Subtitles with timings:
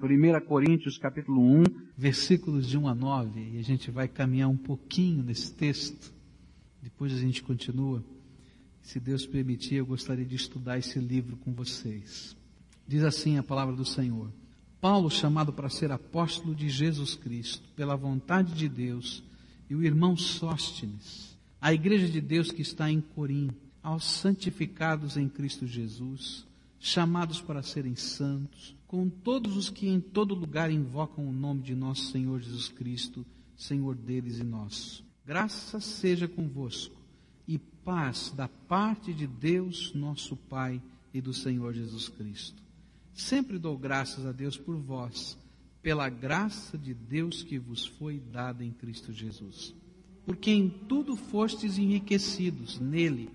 [0.00, 1.64] 1 Coríntios capítulo 1,
[1.96, 6.14] versículos de 1 a 9, e a gente vai caminhar um pouquinho nesse texto.
[6.80, 8.04] Depois a gente continua.
[8.80, 12.36] Se Deus permitir, eu gostaria de estudar esse livro com vocês.
[12.86, 14.30] Diz assim a palavra do Senhor:
[14.80, 19.24] Paulo, chamado para ser apóstolo de Jesus Cristo, pela vontade de Deus,
[19.68, 23.50] e o irmão Sóstenes, a igreja de Deus que está em Corim,
[23.82, 26.46] aos santificados em Cristo Jesus,
[26.78, 31.74] chamados para serem santos, com todos os que em todo lugar invocam o nome de
[31.74, 35.04] nosso Senhor Jesus Cristo, Senhor deles e nosso.
[35.26, 36.96] Graça seja convosco
[37.46, 40.80] e paz da parte de Deus, nosso Pai
[41.12, 42.62] e do Senhor Jesus Cristo.
[43.12, 45.36] Sempre dou graças a Deus por vós,
[45.82, 49.74] pela graça de Deus que vos foi dada em Cristo Jesus.
[50.24, 53.30] Porque em tudo fostes enriquecidos nele,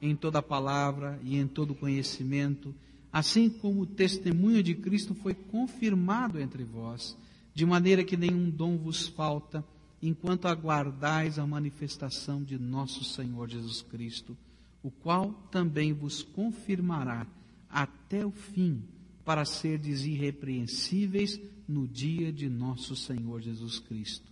[0.00, 2.74] em toda palavra e em todo conhecimento,
[3.12, 7.16] assim como o testemunho de Cristo foi confirmado entre vós,
[7.54, 9.64] de maneira que nenhum dom vos falta,
[10.02, 14.36] enquanto aguardais a manifestação de nosso Senhor Jesus Cristo,
[14.82, 17.26] o qual também vos confirmará
[17.68, 18.82] até o fim,
[19.24, 24.30] para serdes irrepreensíveis no dia de nosso Senhor Jesus Cristo.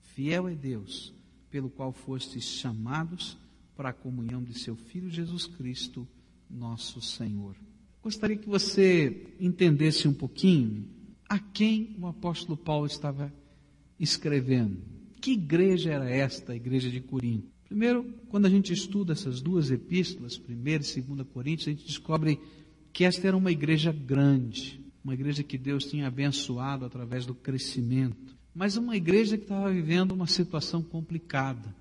[0.00, 1.14] Fiel é Deus,
[1.48, 3.38] pelo qual fostes chamados
[3.76, 6.06] para a comunhão de seu Filho Jesus Cristo,
[6.50, 7.56] nosso Senhor.
[8.02, 10.88] Gostaria que você entendesse um pouquinho
[11.28, 13.32] a quem o apóstolo Paulo estava
[13.98, 14.82] escrevendo.
[15.20, 17.52] Que igreja era esta, a igreja de Corinto?
[17.64, 22.38] Primeiro, quando a gente estuda essas duas epístolas, 1 e 2 Coríntios, a gente descobre
[22.92, 28.36] que esta era uma igreja grande, uma igreja que Deus tinha abençoado através do crescimento,
[28.54, 31.74] mas uma igreja que estava vivendo uma situação complicada.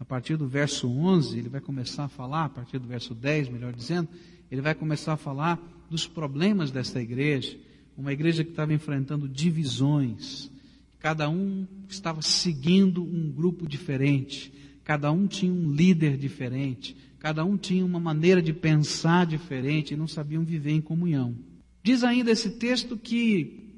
[0.00, 3.50] A partir do verso 11, ele vai começar a falar, a partir do verso 10,
[3.50, 4.08] melhor dizendo,
[4.50, 7.58] ele vai começar a falar dos problemas desta igreja,
[7.98, 10.50] uma igreja que estava enfrentando divisões,
[10.98, 14.50] cada um estava seguindo um grupo diferente,
[14.84, 19.98] cada um tinha um líder diferente, cada um tinha uma maneira de pensar diferente e
[19.98, 21.36] não sabiam viver em comunhão.
[21.82, 23.68] Diz ainda esse texto que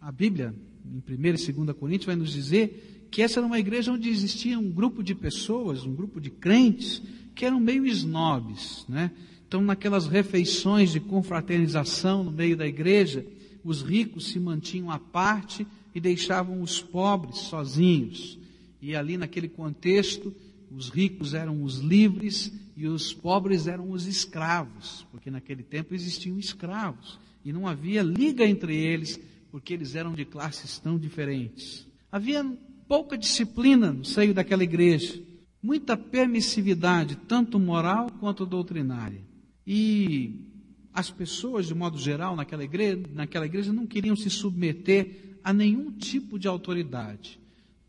[0.00, 0.52] a Bíblia,
[0.84, 4.58] em 1 e 2 Coríntios, vai nos dizer que essa era uma igreja onde existia
[4.58, 7.02] um grupo de pessoas, um grupo de crentes,
[7.34, 9.10] que eram meio snobs, né?
[9.46, 13.24] Então, naquelas refeições de confraternização no meio da igreja,
[13.64, 18.38] os ricos se mantinham à parte e deixavam os pobres sozinhos.
[18.80, 20.34] E ali naquele contexto,
[20.70, 26.38] os ricos eram os livres e os pobres eram os escravos, porque naquele tempo existiam
[26.38, 29.18] escravos e não havia liga entre eles,
[29.50, 31.86] porque eles eram de classes tão diferentes.
[32.12, 32.44] Havia
[32.88, 35.22] pouca disciplina no seio daquela igreja,
[35.62, 39.22] muita permissividade, tanto moral quanto doutrinária.
[39.66, 40.46] E
[40.94, 45.92] as pessoas, de modo geral, naquela igreja, naquela igreja não queriam se submeter a nenhum
[45.92, 47.38] tipo de autoridade.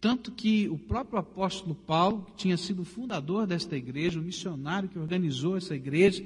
[0.02, 5.00] Tanto que o próprio apóstolo Paulo, que tinha sido fundador desta igreja, o missionário que
[5.00, 6.26] organizou essa igreja,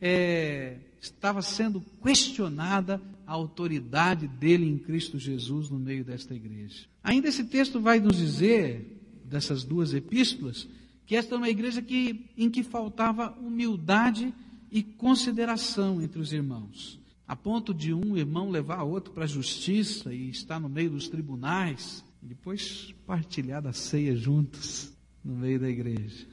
[0.00, 6.86] é, estava sendo questionada a autoridade dele em Cristo Jesus no meio desta igreja.
[7.04, 10.66] Ainda esse texto vai nos dizer, dessas duas epístolas,
[11.04, 14.32] que esta é uma igreja que, em que faltava humildade
[14.70, 20.14] e consideração entre os irmãos, a ponto de um irmão levar outro para a justiça
[20.14, 24.90] e estar no meio dos tribunais, e depois partilhar da ceia juntos
[25.22, 26.26] no meio da igreja.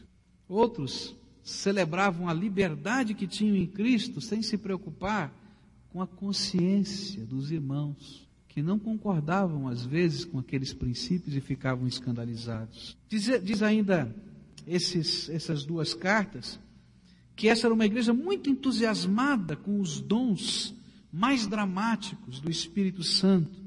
[0.47, 1.13] Outros
[1.43, 5.44] celebravam a liberdade que tinham em Cristo sem se preocupar
[5.95, 11.87] com a consciência dos irmãos, que não concordavam às vezes com aqueles princípios e ficavam
[11.87, 12.97] escandalizados.
[13.07, 14.13] Diz, diz ainda
[14.67, 16.59] esses, essas duas cartas
[17.33, 20.75] que essa era uma igreja muito entusiasmada com os dons
[21.13, 23.57] mais dramáticos do Espírito Santo,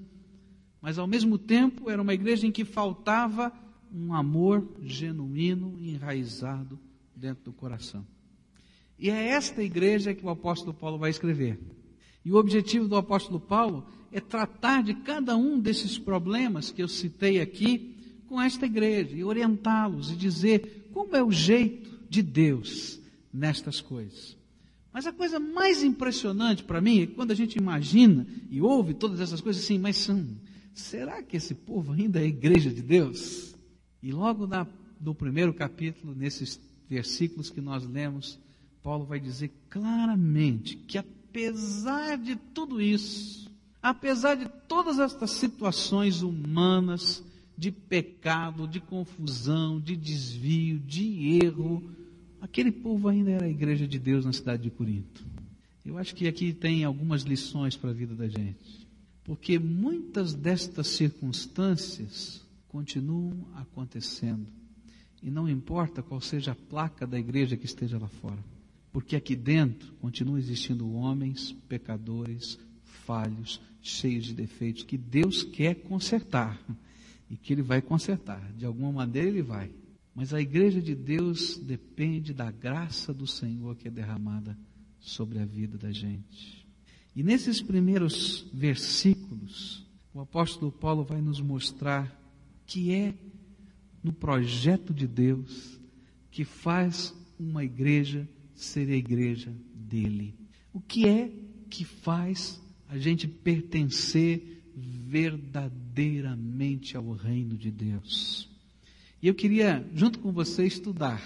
[0.82, 3.50] mas ao mesmo tempo era uma igreja em que faltava
[3.90, 6.78] um amor genuíno enraizado
[7.16, 8.06] dentro do coração.
[8.98, 11.58] E é esta igreja que o apóstolo Paulo vai escrever.
[12.24, 16.88] E o objetivo do apóstolo Paulo é tratar de cada um desses problemas que eu
[16.88, 17.94] citei aqui
[18.26, 23.00] com esta igreja e orientá-los e dizer como é o jeito de Deus
[23.32, 24.36] nestas coisas.
[24.92, 29.20] Mas a coisa mais impressionante para mim é quando a gente imagina e ouve todas
[29.20, 30.36] essas coisas assim, mas hum,
[30.74, 33.54] será que esse povo ainda é igreja de Deus?
[34.02, 34.66] E logo na,
[35.00, 38.38] no primeiro capítulo, nesses versículos que nós lemos,
[38.82, 40.98] Paulo vai dizer claramente que
[41.28, 43.50] apesar de tudo isso,
[43.82, 47.22] apesar de todas estas situações humanas,
[47.56, 51.90] de pecado, de confusão, de desvio, de erro,
[52.40, 55.24] aquele povo ainda era a igreja de Deus na cidade de Corinto.
[55.84, 58.86] Eu acho que aqui tem algumas lições para a vida da gente.
[59.24, 64.46] Porque muitas destas circunstâncias continuam acontecendo.
[65.22, 68.38] E não importa qual seja a placa da igreja que esteja lá fora.
[68.92, 76.58] Porque aqui dentro continuam existindo homens, pecadores, falhos, cheios de defeitos, que Deus quer consertar.
[77.30, 78.52] E que Ele vai consertar.
[78.54, 79.70] De alguma maneira Ele vai.
[80.14, 84.58] Mas a igreja de Deus depende da graça do Senhor que é derramada
[84.98, 86.66] sobre a vida da gente.
[87.14, 92.16] E nesses primeiros versículos, o apóstolo Paulo vai nos mostrar
[92.66, 93.14] que é
[94.02, 95.80] no projeto de Deus
[96.30, 98.28] que faz uma igreja
[98.62, 100.34] ser a igreja dele.
[100.72, 101.30] O que é
[101.70, 108.48] que faz a gente pertencer verdadeiramente ao reino de Deus?
[109.20, 111.22] E eu queria, junto com você, estudar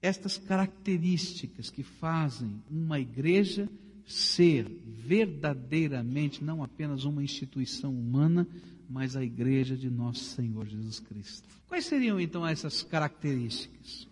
[0.00, 3.68] estas características que fazem uma igreja
[4.04, 8.46] ser verdadeiramente não apenas uma instituição humana,
[8.88, 11.48] mas a igreja de nosso Senhor Jesus Cristo.
[11.66, 14.06] Quais seriam então essas características?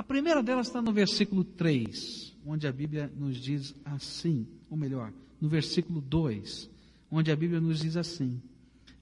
[0.00, 5.12] A primeira delas está no versículo 3, onde a Bíblia nos diz assim, ou melhor,
[5.38, 6.70] no versículo 2,
[7.10, 8.40] onde a Bíblia nos diz assim: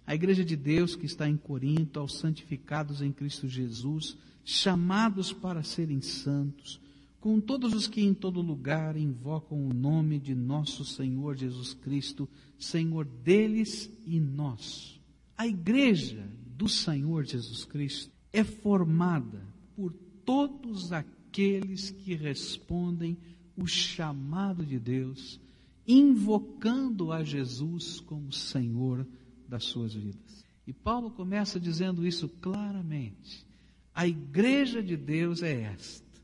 [0.04, 5.62] A igreja de Deus que está em Corinto, aos santificados em Cristo Jesus, chamados para
[5.62, 6.80] serem santos,
[7.20, 12.28] com todos os que em todo lugar invocam o nome de nosso Senhor Jesus Cristo,
[12.58, 15.00] Senhor deles e nosso.
[15.36, 19.46] A igreja do Senhor Jesus Cristo é formada
[19.76, 19.94] por
[20.28, 23.16] todos aqueles que respondem
[23.56, 25.40] o chamado de Deus,
[25.86, 29.06] invocando a Jesus como Senhor
[29.48, 30.44] das suas vidas.
[30.66, 33.46] E Paulo começa dizendo isso claramente.
[33.94, 36.20] A igreja de Deus é esta,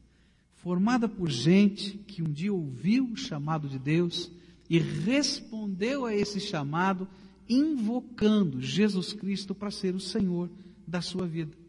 [0.53, 4.31] formada por gente que um dia ouviu o chamado de Deus
[4.69, 7.09] e respondeu a esse chamado
[7.49, 10.51] invocando Jesus Cristo para ser o Senhor
[10.87, 11.64] da sua vida.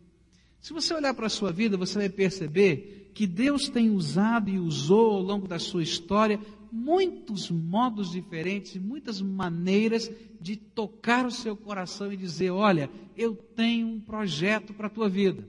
[0.65, 4.57] Se você olhar para a sua vida, você vai perceber que Deus tem usado e
[4.57, 6.39] usou ao longo da sua história
[6.71, 10.09] muitos modos diferentes, muitas maneiras
[10.41, 15.07] de tocar o seu coração e dizer: Olha, eu tenho um projeto para a tua
[15.07, 15.47] vida.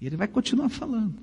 [0.00, 1.20] E ele vai continuar falando.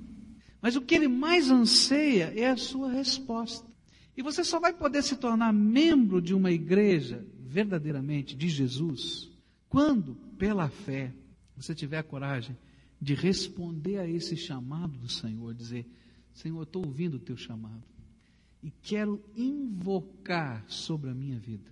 [0.60, 3.66] Mas o que ele mais anseia é a sua resposta.
[4.14, 9.30] E você só vai poder se tornar membro de uma igreja verdadeiramente de Jesus,
[9.66, 11.10] quando, pela fé,
[11.56, 12.54] você tiver a coragem
[13.04, 15.86] de responder a esse chamado do Senhor, dizer:
[16.32, 17.82] Senhor, estou ouvindo o teu chamado
[18.62, 21.70] e quero invocar sobre a minha vida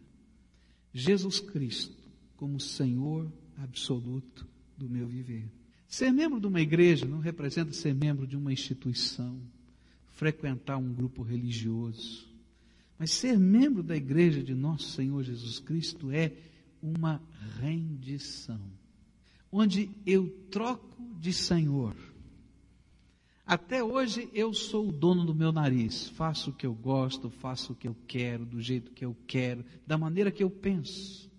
[0.92, 2.06] Jesus Cristo
[2.36, 4.46] como Senhor absoluto
[4.76, 5.50] do meu viver.
[5.88, 9.40] Ser membro de uma igreja não representa ser membro de uma instituição,
[10.10, 12.28] frequentar um grupo religioso.
[12.98, 16.32] Mas ser membro da igreja de nosso Senhor Jesus Cristo é
[16.82, 17.22] uma
[17.58, 18.60] rendição,
[19.50, 20.91] onde eu troco
[21.22, 21.94] de Senhor.
[23.46, 27.72] Até hoje eu sou o dono do meu nariz, faço o que eu gosto, faço
[27.72, 31.30] o que eu quero, do jeito que eu quero, da maneira que eu penso.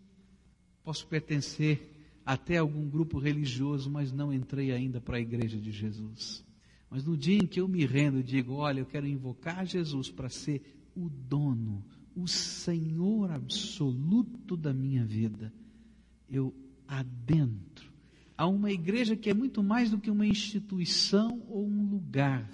[0.85, 1.91] Posso pertencer
[2.25, 6.45] até algum grupo religioso, mas não entrei ainda para a igreja de Jesus.
[6.89, 10.09] Mas no dia em que eu me rendo e digo, olha, eu quero invocar Jesus
[10.09, 10.61] para ser
[10.95, 11.83] o dono,
[12.15, 15.53] o Senhor absoluto da minha vida.
[16.29, 16.53] Eu
[16.87, 17.92] adentro
[18.37, 22.49] a uma igreja que é muito mais do que uma instituição ou um lugar,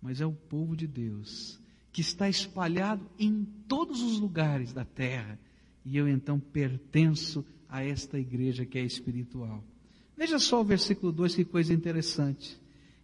[0.00, 1.58] mas é o povo de Deus,
[1.92, 5.38] que está espalhado em todos os lugares da terra,
[5.84, 9.62] e eu então pertenço a esta igreja que é espiritual.
[10.16, 12.58] Veja só o versículo 2, que coisa interessante.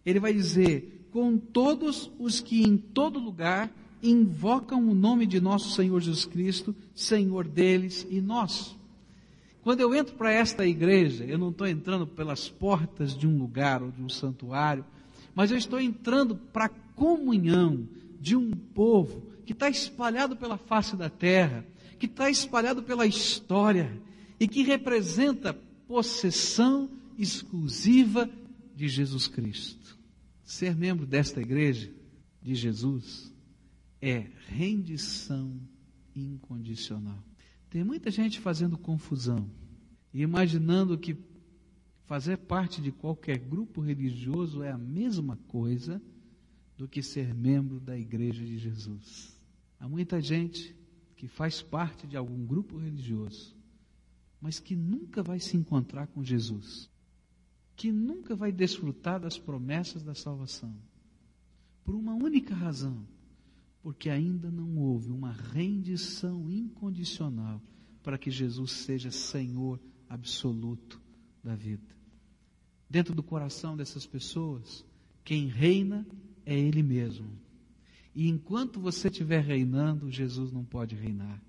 [0.05, 3.71] Ele vai dizer: Com todos os que em todo lugar
[4.01, 8.77] invocam o nome de nosso Senhor Jesus Cristo, Senhor deles e nós.
[9.63, 13.83] Quando eu entro para esta igreja, eu não estou entrando pelas portas de um lugar
[13.83, 14.83] ou de um santuário,
[15.35, 17.87] mas eu estou entrando para a comunhão
[18.19, 21.65] de um povo que está espalhado pela face da terra,
[21.99, 24.01] que está espalhado pela história
[24.39, 25.53] e que representa
[25.87, 28.29] possessão exclusiva
[28.75, 29.97] de Jesus Cristo.
[30.43, 31.91] Ser membro desta igreja
[32.41, 33.31] de Jesus
[34.01, 35.53] é rendição
[36.15, 37.30] incondicional.
[37.71, 39.49] Tem muita gente fazendo confusão
[40.13, 41.17] e imaginando que
[42.03, 46.01] fazer parte de qualquer grupo religioso é a mesma coisa
[46.77, 49.39] do que ser membro da Igreja de Jesus.
[49.79, 50.75] Há muita gente
[51.15, 53.55] que faz parte de algum grupo religioso,
[54.41, 56.89] mas que nunca vai se encontrar com Jesus,
[57.77, 60.75] que nunca vai desfrutar das promessas da salvação,
[61.85, 63.07] por uma única razão
[63.81, 67.61] porque ainda não houve uma rendição incondicional
[68.03, 71.01] para que Jesus seja Senhor absoluto
[71.43, 71.95] da vida.
[72.89, 74.85] Dentro do coração dessas pessoas,
[75.23, 76.05] quem reina
[76.45, 77.29] é Ele mesmo.
[78.13, 81.41] E enquanto você estiver reinando, Jesus não pode reinar.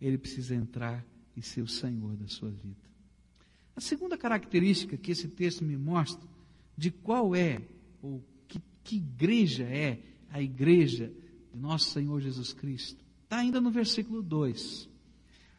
[0.00, 1.04] Ele precisa entrar
[1.36, 2.88] e ser o Senhor da sua vida.
[3.76, 6.26] A segunda característica que esse texto me mostra
[6.76, 7.60] de qual é,
[8.02, 11.12] ou que, que igreja é a igreja
[11.52, 14.88] de nosso Senhor Jesus Cristo, está ainda no versículo 2.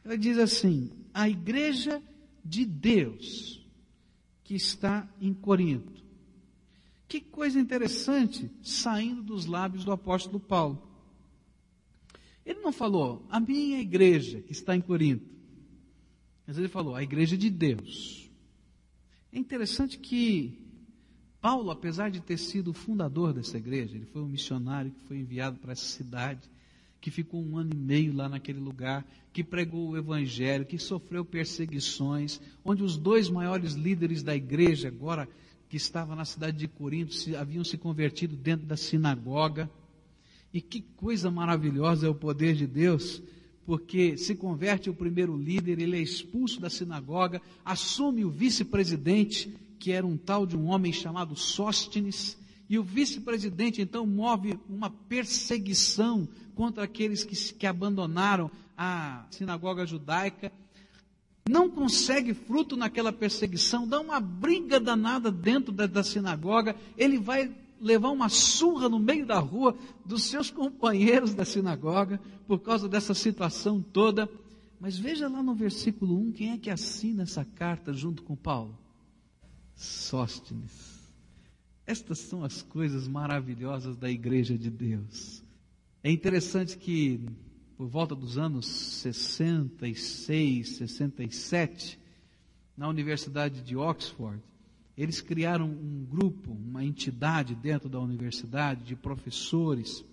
[0.03, 2.01] Ela diz assim: a igreja
[2.43, 3.65] de Deus
[4.43, 6.03] que está em Corinto.
[7.07, 10.81] Que coisa interessante saindo dos lábios do apóstolo Paulo.
[12.45, 15.29] Ele não falou, a minha igreja que está em Corinto.
[16.47, 18.27] Mas ele falou, a igreja de Deus.
[19.31, 20.58] É interessante que
[21.41, 25.17] Paulo, apesar de ter sido o fundador dessa igreja, ele foi um missionário que foi
[25.17, 26.41] enviado para essa cidade,
[26.99, 31.23] que ficou um ano e meio lá naquele lugar, que pregou o evangelho, que sofreu
[31.23, 35.29] perseguições, onde os dois maiores líderes da igreja agora
[35.69, 39.69] que estava na cidade de Corinto se, haviam se convertido dentro da sinagoga.
[40.51, 43.21] E que coisa maravilhosa é o poder de Deus,
[43.65, 49.91] porque se converte o primeiro líder, ele é expulso da sinagoga, assume o vice-presidente, que
[49.91, 52.37] era um tal de um homem chamado Sóstenes,
[52.69, 60.51] e o vice-presidente então move uma perseguição contra aqueles que, que abandonaram a sinagoga judaica
[61.49, 67.51] não consegue fruto naquela perseguição, dá uma briga danada dentro da, da sinagoga, ele vai
[67.81, 73.15] levar uma surra no meio da rua dos seus companheiros da sinagoga, por causa dessa
[73.15, 74.29] situação toda.
[74.79, 78.77] Mas veja lá no versículo 1, quem é que assina essa carta junto com Paulo?
[79.79, 80.99] Sóstenes.
[81.87, 85.41] Estas são as coisas maravilhosas da igreja de Deus.
[86.03, 87.21] É interessante que
[87.77, 91.97] por volta dos anos 66, 67,
[92.75, 94.43] na Universidade de Oxford,
[94.97, 100.03] eles criaram um grupo, uma entidade dentro da universidade de professores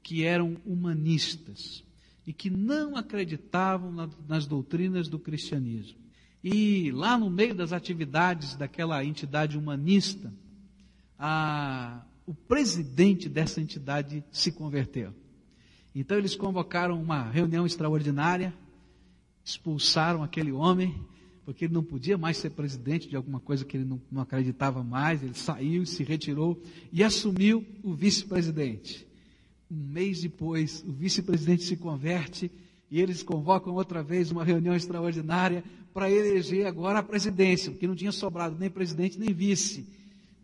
[0.00, 1.82] que eram humanistas
[2.24, 6.07] e que não acreditavam na, nas doutrinas do cristianismo.
[6.50, 10.32] E lá no meio das atividades daquela entidade humanista,
[11.18, 15.12] a, o presidente dessa entidade se converteu.
[15.94, 18.54] Então eles convocaram uma reunião extraordinária,
[19.44, 20.98] expulsaram aquele homem,
[21.44, 24.82] porque ele não podia mais ser presidente de alguma coisa que ele não, não acreditava
[24.82, 26.58] mais, ele saiu, se retirou
[26.90, 29.06] e assumiu o vice-presidente.
[29.70, 32.50] Um mês depois, o vice-presidente se converte
[32.90, 37.96] e eles convocam outra vez uma reunião extraordinária para eleger agora a presidência, porque não
[37.96, 39.98] tinha sobrado nem presidente nem vice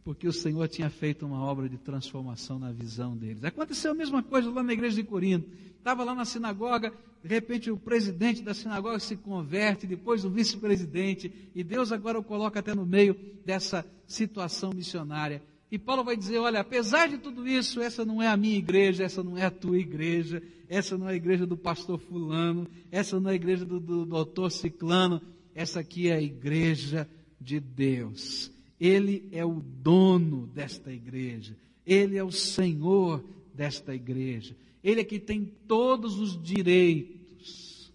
[0.05, 3.43] porque o Senhor tinha feito uma obra de transformação na visão deles.
[3.43, 5.49] Aconteceu a mesma coisa lá na igreja de Corinto.
[5.79, 11.51] Estava lá na sinagoga, de repente o presidente da sinagoga se converte, depois o vice-presidente,
[11.55, 15.43] e Deus agora o coloca até no meio dessa situação missionária.
[15.71, 19.05] E Paulo vai dizer: olha, apesar de tudo isso, essa não é a minha igreja,
[19.05, 23.19] essa não é a tua igreja, essa não é a igreja do pastor Fulano, essa
[23.19, 25.21] não é a igreja do, do doutor Ciclano,
[25.55, 27.09] essa aqui é a igreja
[27.41, 28.51] de Deus.
[28.79, 31.57] Ele é o dono desta igreja.
[31.87, 34.57] Ele é o Senhor desta igreja.
[34.83, 37.93] Ele é que tem todos os direitos.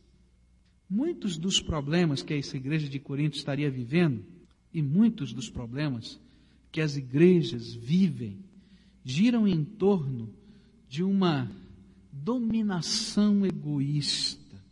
[0.89, 4.23] Muitos dos problemas que essa igreja de Corinto estaria vivendo,
[4.73, 6.19] e muitos dos problemas
[6.71, 8.39] que as igrejas vivem,
[9.03, 10.33] giram em torno
[10.87, 11.49] de uma
[12.11, 14.63] dominação egoísta,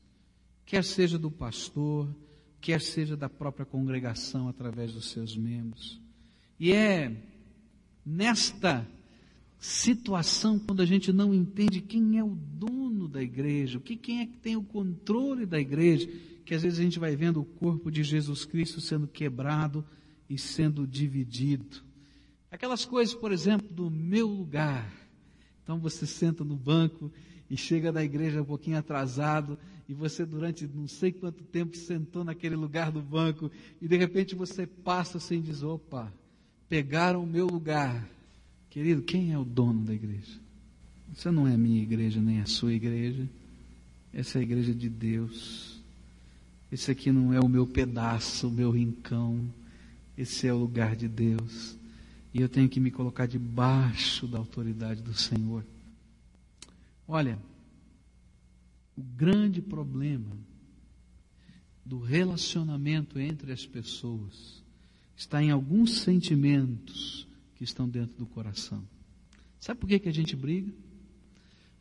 [0.66, 2.08] quer seja do pastor,
[2.60, 6.00] quer seja da própria congregação através dos seus membros.
[6.60, 7.16] E é
[8.06, 8.88] nesta
[9.60, 14.26] situação, quando a gente não entende quem é o dono da igreja, que quem é
[14.26, 16.08] que tem o controle da igreja,
[16.46, 19.84] que às vezes a gente vai vendo o corpo de Jesus Cristo sendo quebrado
[20.30, 21.87] e sendo dividido.
[22.52, 24.92] Aquelas coisas, por exemplo, do meu lugar.
[25.64, 27.12] Então você senta no banco
[27.50, 32.24] e chega da igreja um pouquinho atrasado e você durante não sei quanto tempo sentou
[32.24, 33.52] naquele lugar do banco
[33.82, 36.12] e de repente você passa sem dizer, opa,
[36.70, 38.08] pegaram o meu lugar.
[38.70, 40.40] Querido, quem é o dono da igreja?
[41.14, 43.28] Você não é a minha igreja, nem a sua igreja.
[44.14, 45.82] Essa é a igreja de Deus.
[46.72, 49.40] Esse aqui não é o meu pedaço, o meu rincão.
[50.18, 51.78] Esse é o lugar de Deus.
[52.38, 55.66] E eu tenho que me colocar debaixo da autoridade do Senhor.
[57.08, 57.40] Olha,
[58.96, 60.38] o grande problema
[61.84, 64.64] do relacionamento entre as pessoas
[65.16, 68.88] está em alguns sentimentos que estão dentro do coração.
[69.60, 70.72] Sabe por que, que a gente briga?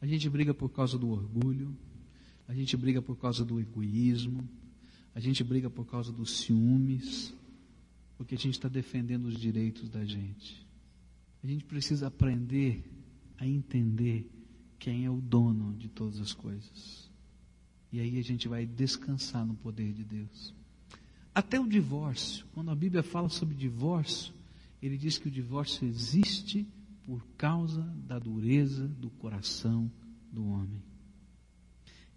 [0.01, 1.77] A gente briga por causa do orgulho,
[2.49, 4.49] a gente briga por causa do egoísmo,
[5.15, 7.35] a gente briga por causa dos ciúmes,
[8.17, 10.67] porque a gente está defendendo os direitos da gente.
[11.43, 12.83] A gente precisa aprender
[13.39, 14.31] a entender
[14.79, 17.11] quem é o dono de todas as coisas.
[17.93, 20.55] E aí a gente vai descansar no poder de Deus.
[21.35, 24.35] Até o divórcio, quando a Bíblia fala sobre divórcio,
[24.83, 26.67] ele diz que o divórcio existe
[27.05, 29.91] por causa da dureza do coração
[30.33, 30.83] do homem.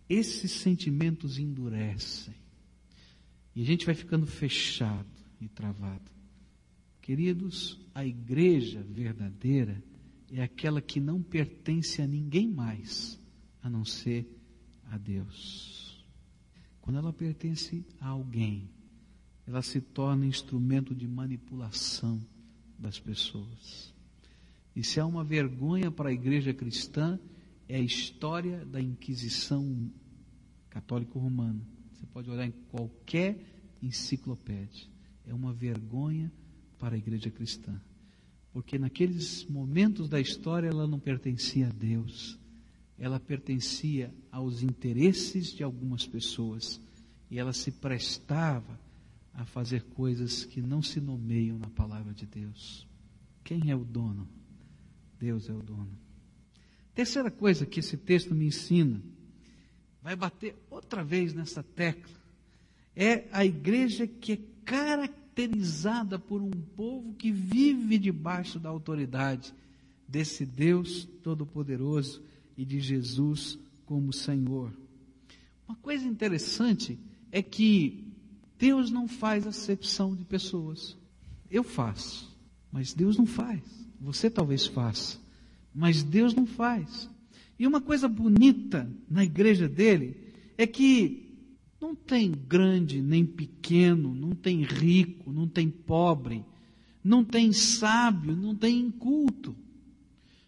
[0.07, 2.33] Esses sentimentos endurecem.
[3.55, 6.11] E a gente vai ficando fechado e travado.
[7.01, 9.83] Queridos, a igreja verdadeira
[10.31, 13.19] é aquela que não pertence a ninguém mais
[13.61, 14.27] a não ser
[14.85, 16.05] a Deus.
[16.81, 18.69] Quando ela pertence a alguém,
[19.45, 22.19] ela se torna instrumento de manipulação
[22.77, 23.93] das pessoas.
[24.75, 27.19] E se há uma vergonha para a igreja cristã,
[27.67, 29.91] é a história da Inquisição
[30.69, 31.61] católico-romana.
[31.91, 33.37] Você pode olhar em qualquer
[33.81, 34.87] enciclopédia.
[35.29, 36.31] É uma vergonha
[36.79, 37.79] para a igreja cristã.
[38.51, 42.39] Porque naqueles momentos da história ela não pertencia a Deus,
[42.97, 46.81] ela pertencia aos interesses de algumas pessoas
[47.29, 48.79] e ela se prestava
[49.31, 52.87] a fazer coisas que não se nomeiam na palavra de Deus.
[53.43, 54.27] Quem é o dono?
[55.19, 55.95] Deus é o dono.
[56.95, 58.99] Terceira coisa que esse texto me ensina,
[60.01, 62.17] vai bater outra vez nessa tecla,
[62.95, 64.37] é a igreja que é
[64.69, 69.51] caracterizada por um povo que vive debaixo da autoridade
[70.07, 72.21] desse Deus Todo-Poderoso
[72.55, 73.57] e de Jesus
[73.87, 74.71] como Senhor.
[75.67, 76.99] Uma coisa interessante
[77.31, 78.13] é que
[78.59, 80.95] Deus não faz acepção de pessoas.
[81.49, 82.37] Eu faço,
[82.71, 83.63] mas Deus não faz.
[83.99, 85.17] Você talvez faça,
[85.73, 87.09] mas Deus não faz.
[87.57, 90.15] E uma coisa bonita na igreja dele
[90.59, 91.28] é que
[91.79, 96.43] não tem grande nem pequeno, não tem rico, não tem pobre,
[97.03, 99.55] não tem sábio, não tem inculto.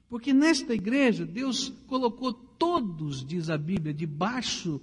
[0.10, 4.82] Porque nesta igreja Deus colocou todos, diz a Bíblia, debaixo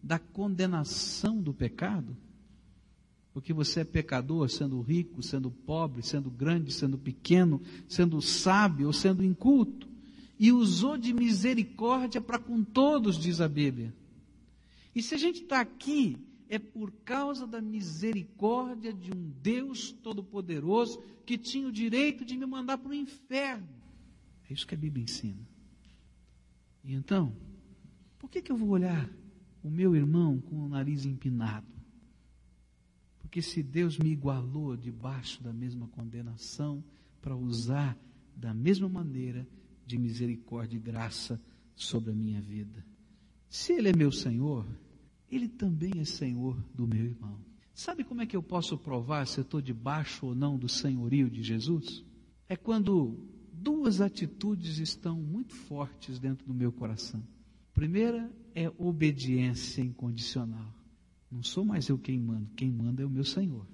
[0.00, 2.16] da condenação do pecado.
[3.34, 8.92] Porque você é pecador, sendo rico, sendo pobre, sendo grande, sendo pequeno, sendo sábio ou
[8.92, 9.88] sendo inculto.
[10.38, 13.92] E usou de misericórdia para com todos, diz a Bíblia.
[14.94, 21.02] E se a gente está aqui, é por causa da misericórdia de um Deus Todo-Poderoso
[21.24, 23.68] que tinha o direito de me mandar para o inferno.
[24.48, 25.48] É isso que a Bíblia ensina.
[26.84, 27.34] E então,
[28.18, 29.08] por que, que eu vou olhar
[29.62, 31.66] o meu irmão com o nariz empinado?
[33.18, 36.84] Porque se Deus me igualou debaixo da mesma condenação
[37.22, 37.96] para usar
[38.36, 39.48] da mesma maneira
[39.86, 41.40] de misericórdia e graça
[41.74, 42.84] sobre a minha vida.
[43.52, 44.66] Se Ele é meu Senhor,
[45.30, 47.38] Ele também é Senhor do meu irmão.
[47.74, 51.28] Sabe como é que eu posso provar se eu estou debaixo ou não do senhorio
[51.28, 52.02] de Jesus?
[52.48, 57.22] É quando duas atitudes estão muito fortes dentro do meu coração.
[57.74, 60.74] Primeira é obediência incondicional.
[61.30, 63.66] Não sou mais eu quem manda, quem manda é o meu Senhor.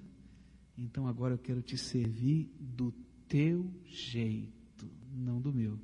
[0.77, 2.91] Então agora eu quero te servir do
[3.29, 5.79] teu jeito, não do meu.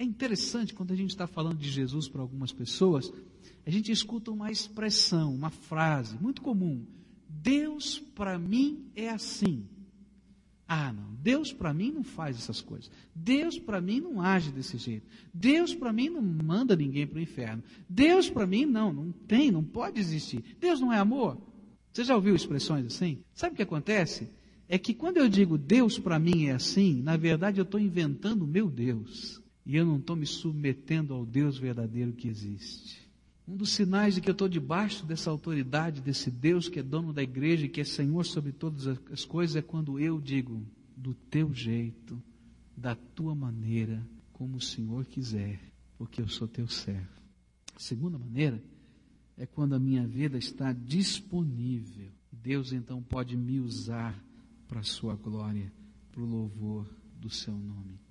[0.00, 3.12] É interessante quando a gente está falando de Jesus para algumas pessoas,
[3.66, 6.86] a gente escuta uma expressão, uma frase muito comum.
[7.28, 9.68] Deus para mim é assim.
[10.66, 11.14] Ah, não.
[11.16, 12.90] Deus para mim não faz essas coisas.
[13.14, 15.06] Deus para mim não age desse jeito.
[15.34, 17.62] Deus para mim não manda ninguém para o inferno.
[17.86, 20.42] Deus para mim não, não tem, não pode existir.
[20.58, 21.36] Deus não é amor.
[21.92, 23.22] Você já ouviu expressões assim?
[23.34, 24.30] Sabe o que acontece?
[24.66, 28.46] É que quando eu digo Deus para mim é assim, na verdade eu estou inventando
[28.46, 33.08] o meu Deus e eu não estou me submetendo ao Deus verdadeiro que existe.
[33.46, 37.12] Um dos sinais de que eu estou debaixo dessa autoridade, desse Deus que é dono
[37.12, 41.14] da igreja e que é Senhor sobre todas as coisas, é quando eu digo, do
[41.14, 42.20] teu jeito,
[42.76, 45.60] da tua maneira, como o Senhor quiser,
[45.96, 47.22] porque eu sou teu servo.
[47.76, 48.60] A segunda maneira
[49.38, 52.10] é quando a minha vida está disponível.
[52.32, 54.20] Deus então pode me usar
[54.66, 55.72] para a sua glória,
[56.10, 58.09] para o louvor do seu nome.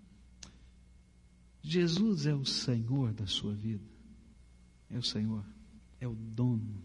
[1.62, 3.84] Jesus é o Senhor da sua vida.
[4.90, 5.44] É o Senhor.
[6.00, 6.82] É o dono.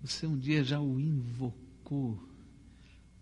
[0.00, 2.22] Você um dia já o invocou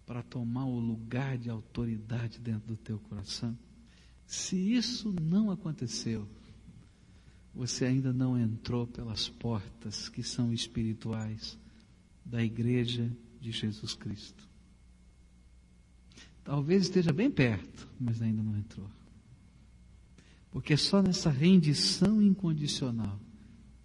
[0.06, 3.56] para tomar o lugar de autoridade dentro do teu coração?
[4.26, 6.26] Se isso não aconteceu,
[7.54, 11.58] você ainda não entrou pelas portas que são espirituais
[12.24, 14.48] da igreja de Jesus Cristo.
[16.44, 18.88] Talvez esteja bem perto, mas ainda não entrou.
[20.50, 23.18] Porque é só nessa rendição incondicional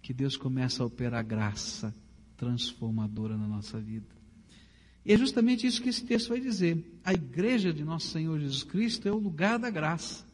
[0.02, 1.94] que Deus começa a operar graça
[2.36, 4.14] transformadora na nossa vida.
[5.04, 7.00] E é justamente isso que esse texto vai dizer.
[7.04, 10.26] A igreja de nosso Senhor Jesus Cristo é o lugar da graça.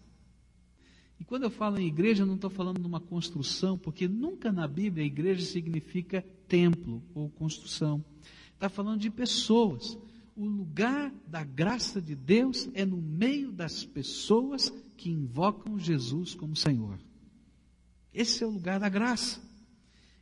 [1.20, 4.50] E quando eu falo em igreja, eu não estou falando de uma construção, porque nunca
[4.50, 8.04] na Bíblia a igreja significa templo ou construção.
[8.54, 9.96] Está falando de pessoas.
[10.34, 16.56] O lugar da graça de Deus é no meio das pessoas que invocam Jesus como
[16.56, 16.98] Senhor.
[18.12, 19.40] Esse é o lugar da graça.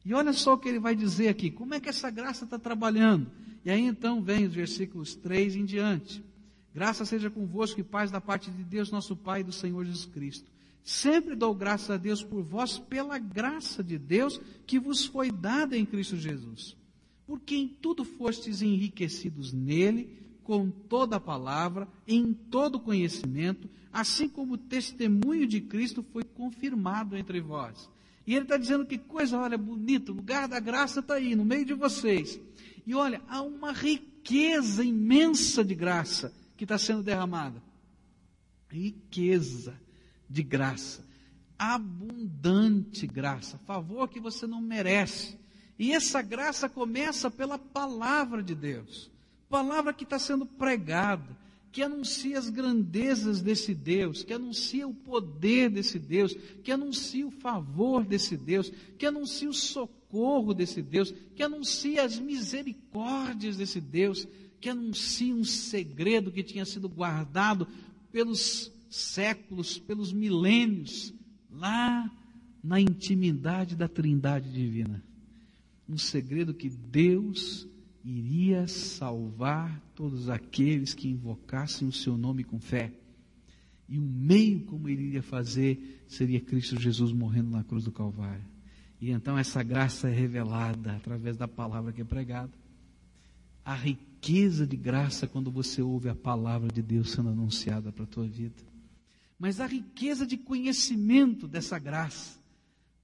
[0.05, 2.59] E olha só o que ele vai dizer aqui: como é que essa graça está
[2.59, 3.31] trabalhando?
[3.65, 6.25] E aí então vem os versículos 3 em diante.
[6.73, 10.07] Graça seja convosco e paz da parte de Deus, nosso Pai e do Senhor Jesus
[10.07, 10.51] Cristo.
[10.83, 15.77] Sempre dou graças a Deus por vós, pela graça de Deus que vos foi dada
[15.77, 16.77] em Cristo Jesus.
[17.27, 24.55] Porque em tudo fostes enriquecidos nele, com toda a palavra, em todo conhecimento, assim como
[24.55, 27.89] o testemunho de Cristo foi confirmado entre vós.
[28.27, 31.45] E ele está dizendo que coisa, olha, bonita, o lugar da graça está aí, no
[31.45, 32.41] meio de vocês.
[32.87, 37.63] E olha, há uma riqueza imensa de graça que está sendo derramada.
[38.69, 39.81] Riqueza
[40.29, 41.05] de graça.
[41.59, 43.59] Abundante graça.
[43.59, 45.39] Favor que você não merece.
[45.79, 49.11] E essa graça começa pela palavra de Deus.
[49.51, 51.37] Palavra que está sendo pregada
[51.73, 57.31] que anuncia as grandezas desse Deus, que anuncia o poder desse Deus, que anuncia o
[57.31, 64.27] favor desse Deus, que anuncia o socorro desse Deus, que anuncia as misericórdias desse Deus,
[64.61, 67.69] que anuncia um segredo que tinha sido guardado
[68.11, 71.15] pelos séculos, pelos milênios,
[71.53, 72.11] lá
[72.63, 75.03] na intimidade da Trindade Divina.
[75.89, 77.67] Um segredo que Deus
[78.05, 82.93] iria salvar todos aqueles que invocassem o seu nome com fé.
[83.89, 88.45] E o meio como ele iria fazer seria Cristo Jesus morrendo na cruz do Calvário.
[89.01, 92.53] E então essa graça é revelada através da palavra que é pregada.
[93.65, 98.07] A riqueza de graça quando você ouve a palavra de Deus sendo anunciada para a
[98.07, 98.63] tua vida.
[99.39, 102.39] Mas a riqueza de conhecimento dessa graça.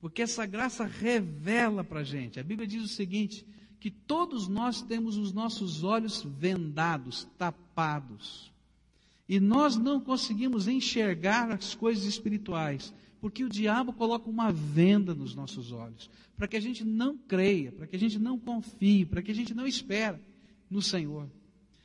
[0.00, 2.38] Porque essa graça revela para a gente.
[2.38, 3.44] A Bíblia diz o seguinte:
[3.80, 8.52] que todos nós temos os nossos olhos vendados, tapados.
[9.28, 15.34] E nós não conseguimos enxergar as coisas espirituais, porque o diabo coloca uma venda nos
[15.34, 19.22] nossos olhos, para que a gente não creia, para que a gente não confie, para
[19.22, 20.18] que a gente não espere
[20.70, 21.28] no Senhor.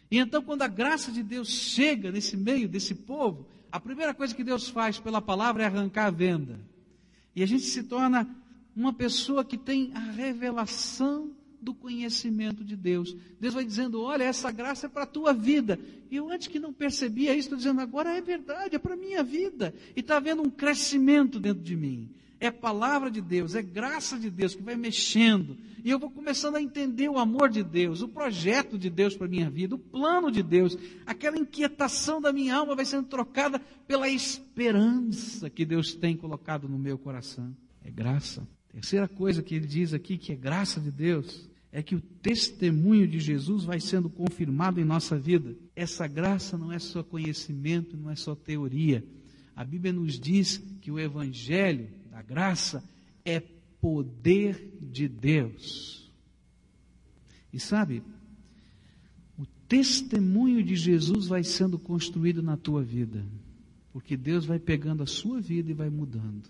[0.09, 4.35] E então, quando a graça de Deus chega nesse meio desse povo, a primeira coisa
[4.35, 6.59] que Deus faz pela palavra é arrancar a venda.
[7.33, 8.27] E a gente se torna
[8.75, 13.15] uma pessoa que tem a revelação do conhecimento de Deus.
[13.39, 15.79] Deus vai dizendo: Olha, essa graça é para a tua vida.
[16.09, 18.97] E eu, antes que não percebia isso, estou dizendo: agora é verdade, é para a
[18.97, 19.73] minha vida.
[19.95, 22.09] E está havendo um crescimento dentro de mim.
[22.39, 25.55] É palavra de Deus, é graça de Deus que vai mexendo.
[25.83, 29.27] E eu vou começando a entender o amor de Deus, o projeto de Deus para
[29.27, 30.75] a minha vida, o plano de Deus.
[31.05, 36.79] Aquela inquietação da minha alma vai sendo trocada pela esperança que Deus tem colocado no
[36.79, 37.55] meu coração.
[37.83, 38.47] É graça.
[38.71, 43.07] Terceira coisa que ele diz aqui, que é graça de Deus, é que o testemunho
[43.07, 45.55] de Jesus vai sendo confirmado em nossa vida.
[45.75, 49.03] Essa graça não é só conhecimento, não é só teoria.
[49.55, 52.83] A Bíblia nos diz que o Evangelho da graça
[53.23, 53.39] é
[53.79, 56.11] poder de Deus.
[57.53, 58.03] E sabe,
[59.37, 63.25] o testemunho de Jesus vai sendo construído na tua vida,
[63.93, 66.49] porque Deus vai pegando a sua vida e vai mudando,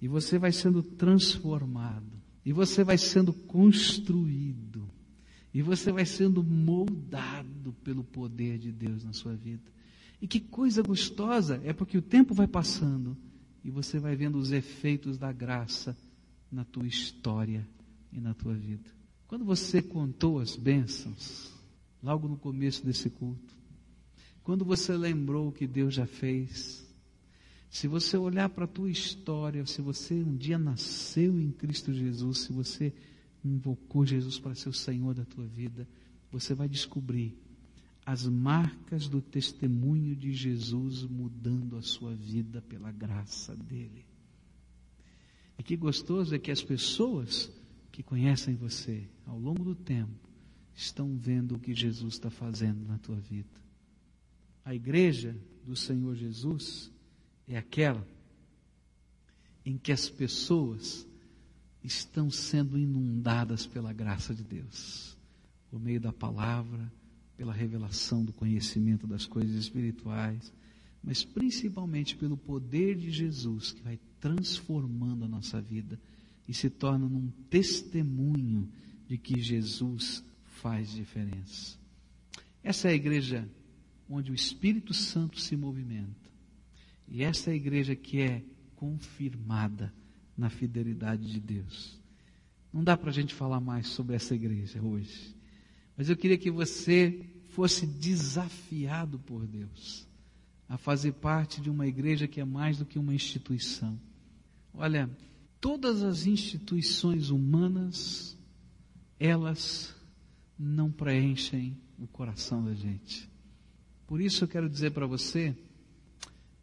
[0.00, 2.23] e você vai sendo transformado.
[2.44, 4.88] E você vai sendo construído.
[5.52, 9.62] E você vai sendo moldado pelo poder de Deus na sua vida.
[10.20, 13.16] E que coisa gostosa é porque o tempo vai passando
[13.62, 15.96] e você vai vendo os efeitos da graça
[16.50, 17.66] na tua história
[18.12, 18.90] e na tua vida.
[19.26, 21.52] Quando você contou as bênçãos,
[22.02, 23.54] logo no começo desse culto,
[24.42, 26.83] quando você lembrou o que Deus já fez,
[27.74, 32.38] se você olhar para a tua história, se você um dia nasceu em Cristo Jesus,
[32.38, 32.94] se você
[33.44, 35.88] invocou Jesus para ser o Senhor da tua vida,
[36.30, 37.36] você vai descobrir
[38.06, 44.06] as marcas do testemunho de Jesus mudando a sua vida pela graça dele.
[45.58, 47.50] E que gostoso é que as pessoas
[47.90, 50.30] que conhecem você ao longo do tempo
[50.76, 53.60] estão vendo o que Jesus está fazendo na tua vida.
[54.64, 56.93] A igreja do Senhor Jesus
[57.46, 58.06] é aquela
[59.64, 61.06] em que as pessoas
[61.82, 65.16] estão sendo inundadas pela graça de Deus,
[65.70, 66.92] por meio da palavra,
[67.36, 70.52] pela revelação do conhecimento das coisas espirituais,
[71.02, 76.00] mas principalmente pelo poder de Jesus que vai transformando a nossa vida
[76.48, 78.70] e se torna um testemunho
[79.06, 81.78] de que Jesus faz diferença.
[82.62, 83.46] Essa é a igreja
[84.08, 86.23] onde o Espírito Santo se movimenta.
[87.08, 88.42] E essa é a igreja que é
[88.76, 89.92] confirmada
[90.36, 92.00] na fidelidade de Deus.
[92.72, 95.34] Não dá para a gente falar mais sobre essa igreja hoje.
[95.96, 100.08] Mas eu queria que você fosse desafiado por Deus
[100.68, 103.98] a fazer parte de uma igreja que é mais do que uma instituição.
[104.72, 105.08] Olha,
[105.60, 108.36] todas as instituições humanas,
[109.20, 109.94] elas
[110.58, 113.28] não preenchem o coração da gente.
[114.06, 115.56] Por isso eu quero dizer para você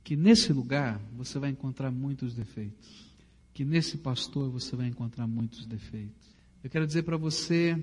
[0.03, 3.11] que nesse lugar você vai encontrar muitos defeitos.
[3.53, 6.35] Que nesse pastor você vai encontrar muitos defeitos.
[6.63, 7.77] Eu quero dizer para você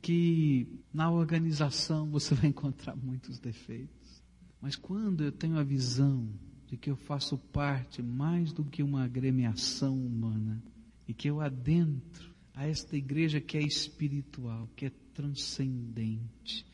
[0.00, 4.22] que na organização você vai encontrar muitos defeitos.
[4.60, 6.28] Mas quando eu tenho a visão
[6.66, 10.62] de que eu faço parte mais do que uma agremiação humana
[11.06, 16.66] e que eu adentro a esta igreja que é espiritual, que é transcendente,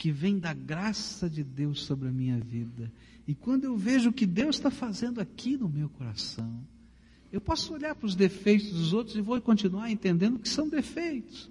[0.00, 2.90] que vem da graça de Deus sobre a minha vida,
[3.28, 6.66] e quando eu vejo o que Deus está fazendo aqui no meu coração,
[7.30, 11.50] eu posso olhar para os defeitos dos outros e vou continuar entendendo que são defeitos,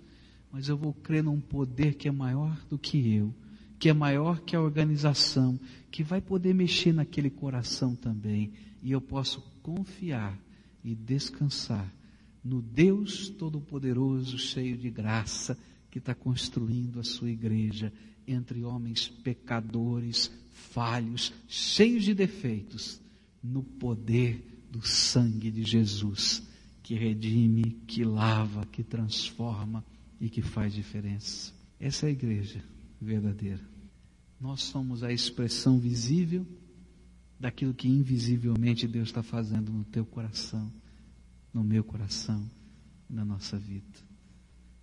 [0.51, 3.31] mas eu vou crer num poder que é maior do que eu,
[3.77, 5.59] que é maior que a organização,
[5.91, 10.35] que vai poder mexer naquele coração também, e eu posso confiar
[10.83, 11.87] e descansar
[12.43, 15.55] no Deus Todo-Poderoso, cheio de graça,
[15.89, 17.91] que está construindo a sua igreja
[18.27, 23.01] entre homens pecadores, falhos, cheios de defeitos,
[23.41, 26.43] no poder do sangue de Jesus,
[26.83, 29.83] que redime, que lava, que transforma
[30.19, 31.53] e que faz diferença.
[31.79, 32.63] Essa é a igreja
[33.01, 33.61] verdadeira.
[34.39, 36.45] Nós somos a expressão visível
[37.39, 40.71] daquilo que invisivelmente Deus está fazendo no teu coração,
[41.53, 42.49] no meu coração,
[43.09, 44.08] na nossa vida.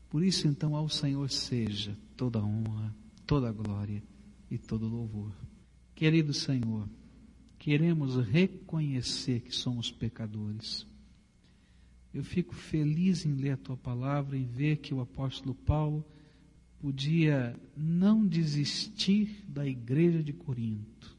[0.09, 2.95] Por isso, então, ao Senhor seja toda honra,
[3.27, 4.03] toda glória
[4.51, 5.33] e todo louvor.
[5.95, 6.89] Querido Senhor,
[7.59, 10.87] queremos reconhecer que somos pecadores.
[12.15, 16.05] Eu fico feliz em ler a tua palavra e ver que o apóstolo Paulo
[16.79, 21.17] podia não desistir da igreja de Corinto,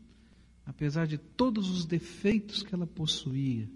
[0.65, 3.69] apesar de todos os defeitos que ela possuía,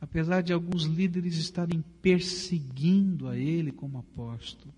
[0.00, 4.72] apesar de alguns líderes estarem perseguindo a ele como apóstolo,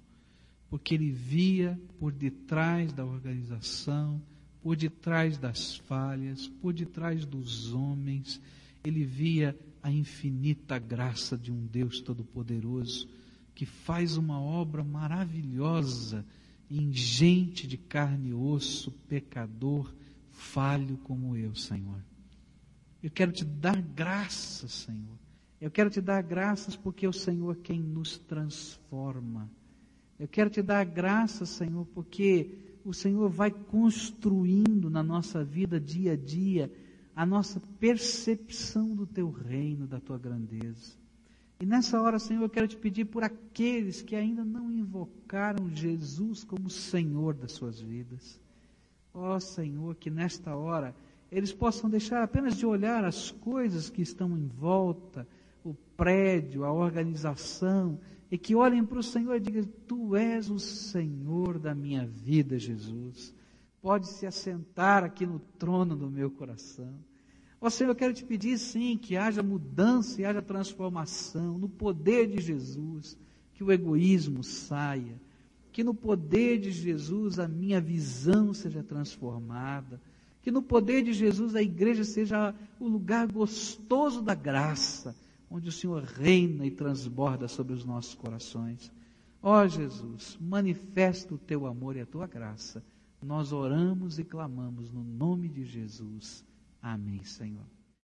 [0.68, 4.20] porque ele via por detrás da organização,
[4.62, 8.40] por detrás das falhas, por detrás dos homens,
[8.82, 13.08] ele via a infinita graça de um Deus Todo-Poderoso
[13.54, 16.24] que faz uma obra maravilhosa
[16.70, 19.92] em gente de carne e osso, pecador,
[20.30, 22.02] falho como eu, Senhor.
[23.02, 25.18] Eu quero te dar graças, Senhor.
[25.60, 29.50] Eu quero te dar graças porque é o Senhor quem nos transforma.
[30.18, 36.12] Eu quero te dar graças, Senhor, porque o Senhor vai construindo na nossa vida dia
[36.12, 36.72] a dia
[37.14, 40.96] a nossa percepção do teu reino, da tua grandeza.
[41.60, 46.42] E nessa hora, Senhor, eu quero te pedir por aqueles que ainda não invocaram Jesus
[46.42, 48.40] como Senhor das suas vidas.
[49.14, 50.94] Ó oh, Senhor, que nesta hora
[51.32, 55.26] eles possam deixar apenas de olhar as coisas que estão em volta,
[55.64, 57.98] o prédio, a organização,
[58.30, 62.58] e que olhem para o Senhor e digam: Tu és o Senhor da minha vida,
[62.58, 63.34] Jesus.
[63.80, 66.94] Pode se assentar aqui no trono do meu coração.
[67.58, 72.26] Ó Senhor, eu quero te pedir sim que haja mudança e haja transformação no poder
[72.26, 73.16] de Jesus,
[73.54, 75.18] que o egoísmo saia,
[75.72, 79.98] que no poder de Jesus a minha visão seja transformada,
[80.42, 85.16] que no poder de Jesus a igreja seja o lugar gostoso da graça,
[85.48, 88.92] onde o Senhor reina e transborda sobre os nossos corações.
[89.40, 92.84] Ó Jesus, manifesta o teu amor e a tua graça.
[93.22, 96.44] Nós oramos e clamamos no nome de Jesus.
[96.80, 97.81] Amém, Senhor.